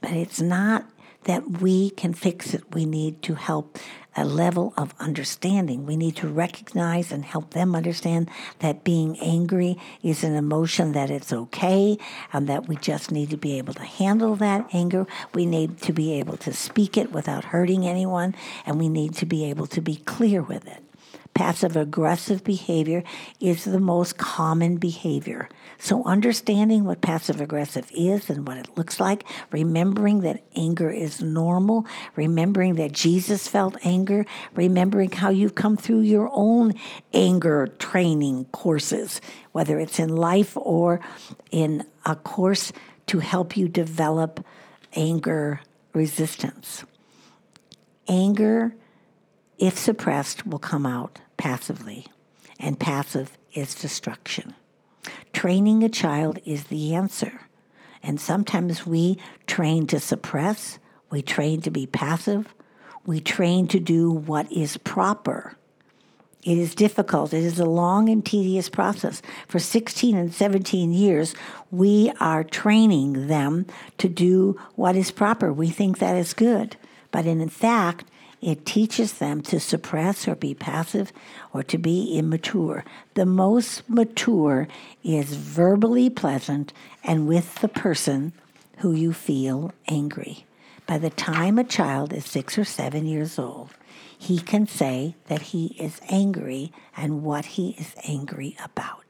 But 0.00 0.12
it's 0.12 0.40
not 0.40 0.86
that 1.24 1.60
we 1.60 1.90
can 1.90 2.14
fix 2.14 2.54
it. 2.54 2.62
We 2.74 2.84
need 2.84 3.22
to 3.22 3.34
help 3.34 3.78
a 4.16 4.24
level 4.24 4.74
of 4.76 4.94
understanding. 4.98 5.86
We 5.86 5.96
need 5.96 6.16
to 6.16 6.28
recognize 6.28 7.12
and 7.12 7.24
help 7.24 7.50
them 7.50 7.74
understand 7.74 8.30
that 8.58 8.84
being 8.84 9.18
angry 9.20 9.78
is 10.02 10.22
an 10.22 10.34
emotion 10.34 10.92
that 10.92 11.10
it's 11.10 11.32
okay 11.32 11.96
and 12.32 12.48
that 12.48 12.68
we 12.68 12.76
just 12.76 13.10
need 13.10 13.30
to 13.30 13.36
be 13.36 13.56
able 13.58 13.74
to 13.74 13.84
handle 13.84 14.36
that 14.36 14.68
anger. 14.72 15.06
We 15.32 15.46
need 15.46 15.80
to 15.82 15.92
be 15.92 16.12
able 16.14 16.36
to 16.38 16.52
speak 16.52 16.96
it 16.98 17.12
without 17.12 17.44
hurting 17.46 17.86
anyone 17.86 18.34
and 18.66 18.78
we 18.78 18.88
need 18.88 19.14
to 19.16 19.26
be 19.26 19.44
able 19.46 19.66
to 19.68 19.80
be 19.80 19.96
clear 19.96 20.42
with 20.42 20.66
it. 20.66 20.82
Passive 21.34 21.76
aggressive 21.76 22.44
behavior 22.44 23.02
is 23.40 23.64
the 23.64 23.80
most 23.80 24.18
common 24.18 24.76
behavior. 24.76 25.48
So, 25.78 26.04
understanding 26.04 26.84
what 26.84 27.00
passive 27.00 27.40
aggressive 27.40 27.90
is 27.94 28.28
and 28.28 28.46
what 28.46 28.58
it 28.58 28.76
looks 28.76 29.00
like, 29.00 29.24
remembering 29.50 30.20
that 30.20 30.44
anger 30.54 30.90
is 30.90 31.22
normal, 31.22 31.86
remembering 32.16 32.74
that 32.74 32.92
Jesus 32.92 33.48
felt 33.48 33.76
anger, 33.84 34.26
remembering 34.54 35.10
how 35.10 35.30
you've 35.30 35.54
come 35.54 35.76
through 35.78 36.00
your 36.00 36.28
own 36.32 36.74
anger 37.14 37.66
training 37.78 38.44
courses, 38.52 39.20
whether 39.52 39.80
it's 39.80 39.98
in 39.98 40.14
life 40.14 40.54
or 40.56 41.00
in 41.50 41.82
a 42.04 42.14
course 42.14 42.72
to 43.06 43.20
help 43.20 43.56
you 43.56 43.68
develop 43.68 44.44
anger 44.94 45.60
resistance. 45.94 46.84
Anger 48.06 48.74
if 49.62 49.78
suppressed, 49.78 50.44
will 50.44 50.58
come 50.58 50.84
out. 50.84 51.20
passively, 51.36 52.06
and 52.60 52.78
passive 52.78 53.36
is 53.52 53.74
destruction. 53.74 54.54
Training 55.32 55.82
a 55.82 55.88
child 55.88 56.38
is 56.44 56.64
the 56.64 56.94
answer. 56.94 57.40
And 58.02 58.20
sometimes 58.20 58.86
we 58.86 59.18
train 59.46 59.86
to 59.88 59.98
suppress, 59.98 60.78
we 61.10 61.22
train 61.22 61.60
to 61.62 61.70
be 61.70 61.86
passive, 61.86 62.54
we 63.06 63.20
train 63.20 63.66
to 63.68 63.80
do 63.80 64.10
what 64.10 64.50
is 64.52 64.76
proper. 64.76 65.56
It 66.44 66.58
is 66.58 66.74
difficult. 66.74 67.32
It 67.32 67.44
is 67.44 67.60
a 67.60 67.64
long 67.64 68.08
and 68.08 68.24
tedious 68.24 68.68
process. 68.68 69.22
For 69.46 69.60
16 69.60 70.16
and 70.16 70.34
17 70.34 70.92
years, 70.92 71.34
we 71.70 72.12
are 72.18 72.42
training 72.42 73.28
them 73.28 73.66
to 73.98 74.08
do 74.08 74.60
what 74.74 74.96
is 74.96 75.12
proper. 75.12 75.52
We 75.52 75.70
think 75.70 75.98
that 75.98 76.16
is 76.16 76.34
good. 76.34 76.76
But 77.12 77.26
in 77.26 77.48
fact, 77.48 78.06
it 78.42 78.66
teaches 78.66 79.14
them 79.14 79.40
to 79.42 79.60
suppress 79.60 80.26
or 80.26 80.34
be 80.34 80.52
passive 80.52 81.12
or 81.52 81.62
to 81.62 81.78
be 81.78 82.18
immature. 82.18 82.84
The 83.14 83.24
most 83.24 83.88
mature 83.88 84.66
is 85.04 85.34
verbally 85.34 86.10
pleasant 86.10 86.72
and 87.04 87.28
with 87.28 87.54
the 87.56 87.68
person 87.68 88.32
who 88.78 88.92
you 88.92 89.12
feel 89.12 89.72
angry. 89.86 90.44
By 90.86 90.98
the 90.98 91.10
time 91.10 91.56
a 91.56 91.64
child 91.64 92.12
is 92.12 92.24
six 92.26 92.58
or 92.58 92.64
seven 92.64 93.06
years 93.06 93.38
old, 93.38 93.70
he 94.18 94.40
can 94.40 94.66
say 94.66 95.14
that 95.28 95.42
he 95.42 95.76
is 95.78 96.00
angry 96.08 96.72
and 96.96 97.22
what 97.22 97.44
he 97.44 97.70
is 97.78 97.94
angry 98.04 98.56
about. 98.62 99.01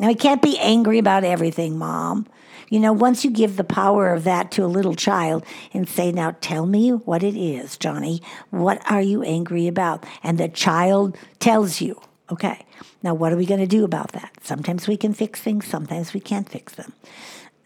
Now, 0.00 0.08
he 0.08 0.14
can't 0.14 0.40
be 0.40 0.58
angry 0.58 0.98
about 0.98 1.24
everything, 1.24 1.76
Mom. 1.76 2.26
You 2.70 2.80
know, 2.80 2.94
once 2.94 3.22
you 3.22 3.30
give 3.30 3.58
the 3.58 3.64
power 3.64 4.14
of 4.14 4.24
that 4.24 4.50
to 4.52 4.64
a 4.64 4.66
little 4.66 4.94
child 4.94 5.44
and 5.74 5.86
say, 5.86 6.10
Now 6.10 6.36
tell 6.40 6.64
me 6.64 6.88
what 6.90 7.22
it 7.22 7.36
is, 7.36 7.76
Johnny. 7.76 8.22
What 8.48 8.80
are 8.90 9.02
you 9.02 9.22
angry 9.22 9.68
about? 9.68 10.06
And 10.22 10.38
the 10.38 10.48
child 10.48 11.18
tells 11.38 11.82
you, 11.82 12.00
Okay, 12.32 12.64
now 13.02 13.12
what 13.12 13.30
are 13.30 13.36
we 13.36 13.44
going 13.44 13.60
to 13.60 13.66
do 13.66 13.84
about 13.84 14.12
that? 14.12 14.32
Sometimes 14.42 14.88
we 14.88 14.96
can 14.96 15.12
fix 15.12 15.42
things, 15.42 15.66
sometimes 15.66 16.14
we 16.14 16.20
can't 16.20 16.48
fix 16.48 16.74
them. 16.74 16.94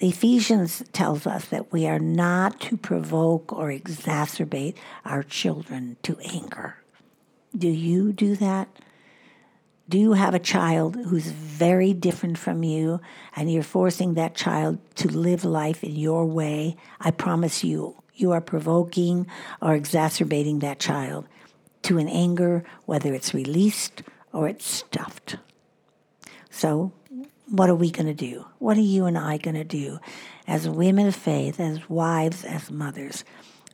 Ephesians 0.01 0.83
tells 0.93 1.29
us 1.29 1.45
that 1.47 1.73
we 1.73 1.87
are 1.87 2.01
not 2.01 2.59
to 2.63 2.77
provoke 2.77 3.53
or 3.53 3.69
exacerbate 3.69 4.75
our 5.05 5.23
children 5.23 5.99
to 6.03 6.19
anger. 6.19 6.79
Do 7.57 7.69
you 7.69 8.13
do 8.13 8.35
that? 8.37 8.69
Do 9.87 9.99
you 9.99 10.15
have 10.15 10.35
a 10.35 10.39
child 10.39 10.97
who's 10.97 11.27
very 11.27 11.93
different 11.93 12.39
from 12.39 12.63
you 12.63 13.01
and 13.37 13.53
you're 13.53 13.63
forcing 13.63 14.15
that 14.15 14.35
child 14.35 14.79
to 14.97 15.09
live 15.09 15.45
life 15.45 15.85
in 15.85 15.95
your 15.95 16.25
way? 16.25 16.77
I 17.01 17.11
promise 17.11 17.63
you, 17.63 18.03
you 18.15 18.33
are 18.33 18.41
provoking 18.41 19.27
or 19.61 19.75
exacerbating 19.75 20.61
that 20.61 20.79
child 20.79 21.29
to 21.83 21.99
an 21.99 22.09
anger, 22.09 22.65
whether 22.87 23.13
it's 23.13 23.35
released 23.35 24.03
or 24.33 24.49
it's 24.49 24.65
stuffed. 24.65 25.37
So, 26.49 26.93
what 27.51 27.69
are 27.69 27.75
we 27.75 27.91
going 27.91 28.07
to 28.07 28.15
do? 28.15 28.47
What 28.59 28.79
are 28.79 28.81
you 28.81 29.05
and 29.05 29.19
I 29.19 29.37
going 29.37 29.57
to 29.57 29.65
do 29.65 29.99
as 30.47 30.67
women 30.67 31.09
of 31.09 31.15
faith, 31.15 31.61
as 31.61 31.91
wives, 31.91 32.43
as 32.43 32.71
mothers? 32.71 33.23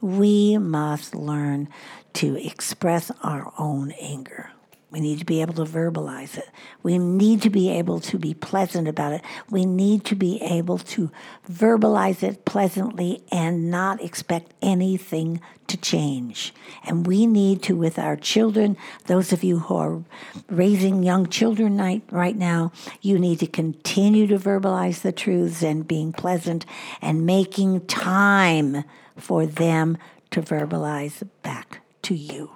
We 0.01 0.59
must 0.59 1.15
learn 1.15 1.69
to 2.15 2.35
express 2.35 3.13
our 3.23 3.53
own 3.59 3.93
anger. 3.93 4.51
We 4.91 5.01
need 5.01 5.21
to 5.21 5.25
be 5.25 5.41
able 5.41 5.55
to 5.55 5.65
verbalize 5.65 6.37
it. 6.37 6.49
We 6.83 6.99
need 6.99 7.43
to 7.43 7.51
be 7.51 7.71
able 7.71 8.01
to 8.01 8.19
be 8.19 8.35
pleasant 8.35 8.89
about 8.89 9.13
it. 9.13 9.23
We 9.49 9.65
need 9.65 10.05
to 10.07 10.17
be 10.17 10.43
able 10.43 10.79
to 10.79 11.13
verbalize 11.49 12.25
it 12.25 12.45
pleasantly 12.45 13.23
and 13.31 13.71
not 13.71 14.03
expect 14.03 14.53
anything 14.61 15.41
to 15.69 15.77
change. 15.77 16.53
And 16.85 17.07
we 17.07 17.27
need 17.27 17.63
to, 17.65 17.77
with 17.77 17.99
our 18.01 18.17
children, 18.17 18.77
those 19.07 19.33
of 19.33 19.45
you 19.45 19.61
who 19.61 19.77
are 19.77 20.03
raising 20.49 21.05
young 21.05 21.29
children 21.29 21.79
right, 21.79 22.03
right 22.11 22.37
now, 22.37 22.73
you 23.01 23.17
need 23.17 23.39
to 23.41 23.47
continue 23.47 24.27
to 24.27 24.39
verbalize 24.39 25.03
the 25.03 25.13
truths 25.13 25.63
and 25.63 25.87
being 25.87 26.13
pleasant 26.13 26.67
and 27.01 27.25
making 27.25 27.87
time 27.87 28.83
for 29.17 29.47
them 29.47 29.97
to 30.33 30.43
verbalize 30.43 31.23
back 31.43 31.81
to 32.03 32.15
you 32.15 32.51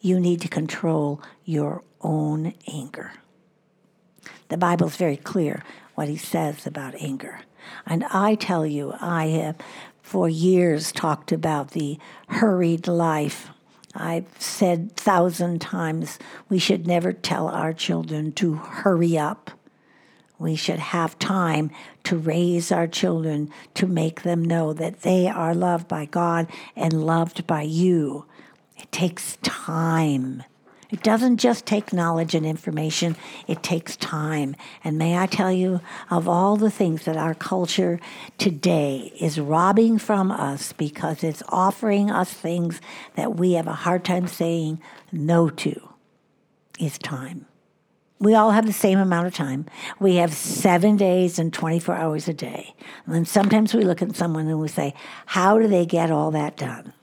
you 0.00 0.20
need 0.20 0.40
to 0.42 0.48
control 0.48 1.22
your 1.44 1.82
own 2.00 2.54
anger. 2.72 3.12
The 4.48 4.56
Bible 4.56 4.86
is 4.86 4.96
very 4.96 5.16
clear 5.16 5.62
what 5.94 6.08
he 6.08 6.16
says 6.16 6.66
about 6.66 6.94
anger. 6.96 7.40
And 7.86 8.04
I 8.04 8.34
tell 8.34 8.64
you, 8.64 8.94
I 9.00 9.26
have 9.26 9.56
for 10.02 10.28
years 10.28 10.90
talked 10.90 11.32
about 11.32 11.72
the 11.72 11.98
hurried 12.28 12.88
life. 12.88 13.50
I've 13.94 14.26
said 14.38 14.96
thousand 14.96 15.60
times 15.60 16.18
we 16.48 16.58
should 16.58 16.86
never 16.86 17.12
tell 17.12 17.48
our 17.48 17.72
children 17.72 18.32
to 18.32 18.54
hurry 18.54 19.18
up. 19.18 19.50
We 20.38 20.54
should 20.54 20.78
have 20.78 21.18
time 21.18 21.70
to 22.04 22.16
raise 22.16 22.70
our 22.70 22.86
children 22.86 23.50
to 23.74 23.86
make 23.86 24.22
them 24.22 24.44
know 24.44 24.72
that 24.72 25.02
they 25.02 25.26
are 25.26 25.54
loved 25.54 25.88
by 25.88 26.04
God 26.04 26.46
and 26.76 27.04
loved 27.04 27.46
by 27.46 27.62
you. 27.62 28.24
It 28.78 28.90
takes 28.92 29.36
time. 29.42 30.44
It 30.90 31.02
doesn't 31.02 31.36
just 31.36 31.66
take 31.66 31.92
knowledge 31.92 32.34
and 32.34 32.46
information, 32.46 33.14
it 33.46 33.62
takes 33.62 33.94
time. 33.96 34.56
And 34.82 34.96
may 34.96 35.18
I 35.18 35.26
tell 35.26 35.52
you, 35.52 35.80
of 36.10 36.26
all 36.26 36.56
the 36.56 36.70
things 36.70 37.04
that 37.04 37.16
our 37.16 37.34
culture 37.34 38.00
today 38.38 39.12
is 39.20 39.38
robbing 39.38 39.98
from 39.98 40.30
us 40.30 40.72
because 40.72 41.22
it's 41.22 41.42
offering 41.48 42.10
us 42.10 42.32
things 42.32 42.80
that 43.16 43.36
we 43.36 43.52
have 43.52 43.66
a 43.66 43.72
hard 43.72 44.02
time 44.02 44.26
saying 44.26 44.80
no 45.12 45.50
to, 45.50 45.90
is 46.78 46.96
time. 46.96 47.44
We 48.18 48.34
all 48.34 48.50
have 48.52 48.66
the 48.66 48.72
same 48.72 48.98
amount 48.98 49.26
of 49.26 49.34
time. 49.34 49.66
We 50.00 50.16
have 50.16 50.32
seven 50.32 50.96
days 50.96 51.38
and 51.38 51.52
24 51.52 51.94
hours 51.94 52.28
a 52.28 52.32
day. 52.32 52.74
And 53.04 53.14
then 53.14 53.24
sometimes 53.26 53.74
we 53.74 53.84
look 53.84 54.02
at 54.02 54.16
someone 54.16 54.48
and 54.48 54.58
we 54.58 54.68
say, 54.68 54.94
How 55.26 55.58
do 55.58 55.68
they 55.68 55.86
get 55.86 56.10
all 56.10 56.30
that 56.32 56.56
done? 56.56 56.94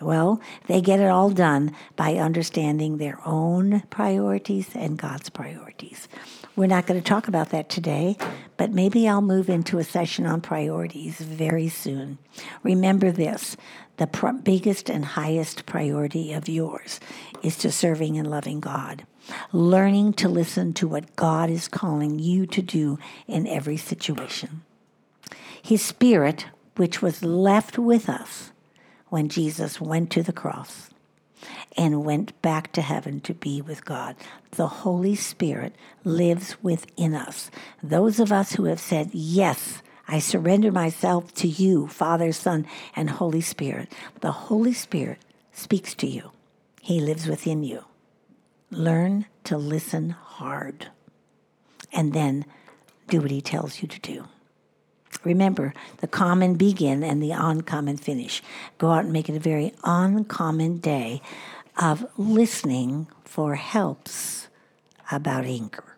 Well, 0.00 0.40
they 0.66 0.80
get 0.80 1.00
it 1.00 1.08
all 1.08 1.30
done 1.30 1.74
by 1.96 2.16
understanding 2.16 2.98
their 2.98 3.20
own 3.24 3.82
priorities 3.90 4.70
and 4.74 4.98
God's 4.98 5.30
priorities. 5.30 6.08
We're 6.56 6.66
not 6.66 6.86
going 6.86 7.00
to 7.00 7.08
talk 7.08 7.28
about 7.28 7.50
that 7.50 7.68
today, 7.68 8.16
but 8.56 8.72
maybe 8.72 9.08
I'll 9.08 9.22
move 9.22 9.48
into 9.48 9.78
a 9.78 9.84
session 9.84 10.26
on 10.26 10.40
priorities 10.40 11.18
very 11.18 11.68
soon. 11.68 12.18
Remember 12.62 13.12
this 13.12 13.56
the 13.96 14.06
pr- 14.08 14.30
biggest 14.30 14.90
and 14.90 15.04
highest 15.04 15.66
priority 15.66 16.32
of 16.32 16.48
yours 16.48 16.98
is 17.42 17.56
to 17.58 17.70
serving 17.70 18.18
and 18.18 18.28
loving 18.28 18.58
God, 18.58 19.06
learning 19.52 20.14
to 20.14 20.28
listen 20.28 20.72
to 20.74 20.88
what 20.88 21.14
God 21.14 21.50
is 21.50 21.68
calling 21.68 22.18
you 22.18 22.46
to 22.46 22.62
do 22.62 22.98
in 23.28 23.46
every 23.46 23.76
situation. 23.76 24.62
His 25.62 25.82
Spirit, 25.82 26.46
which 26.76 27.00
was 27.00 27.22
left 27.22 27.78
with 27.78 28.08
us, 28.08 28.50
when 29.14 29.28
Jesus 29.28 29.80
went 29.80 30.10
to 30.10 30.24
the 30.24 30.32
cross 30.32 30.90
and 31.76 32.04
went 32.04 32.42
back 32.42 32.72
to 32.72 32.82
heaven 32.82 33.20
to 33.20 33.32
be 33.32 33.62
with 33.62 33.84
God. 33.84 34.16
The 34.50 34.66
Holy 34.66 35.14
Spirit 35.14 35.76
lives 36.02 36.56
within 36.64 37.14
us. 37.14 37.48
Those 37.80 38.18
of 38.18 38.32
us 38.32 38.54
who 38.54 38.64
have 38.64 38.80
said, 38.80 39.10
Yes, 39.12 39.82
I 40.08 40.18
surrender 40.18 40.72
myself 40.72 41.32
to 41.34 41.46
you, 41.46 41.86
Father, 41.86 42.32
Son, 42.32 42.66
and 42.96 43.08
Holy 43.08 43.40
Spirit. 43.40 43.92
The 44.20 44.32
Holy 44.32 44.72
Spirit 44.72 45.20
speaks 45.52 45.94
to 45.94 46.08
you, 46.08 46.32
He 46.80 46.98
lives 46.98 47.28
within 47.28 47.62
you. 47.62 47.84
Learn 48.72 49.26
to 49.44 49.56
listen 49.56 50.10
hard 50.10 50.88
and 51.92 52.12
then 52.12 52.46
do 53.06 53.20
what 53.20 53.30
He 53.30 53.40
tells 53.40 53.80
you 53.80 53.86
to 53.86 54.00
do. 54.00 54.24
Remember, 55.22 55.72
the 55.98 56.06
common 56.06 56.54
begin 56.54 57.02
and 57.02 57.22
the 57.22 57.30
uncommon 57.30 57.96
finish. 57.96 58.42
Go 58.78 58.90
out 58.90 59.04
and 59.04 59.12
make 59.12 59.28
it 59.28 59.36
a 59.36 59.40
very 59.40 59.72
uncommon 59.84 60.78
day 60.78 61.22
of 61.76 62.06
listening 62.18 63.06
for 63.24 63.54
helps 63.54 64.48
about 65.10 65.44
anger. 65.44 65.93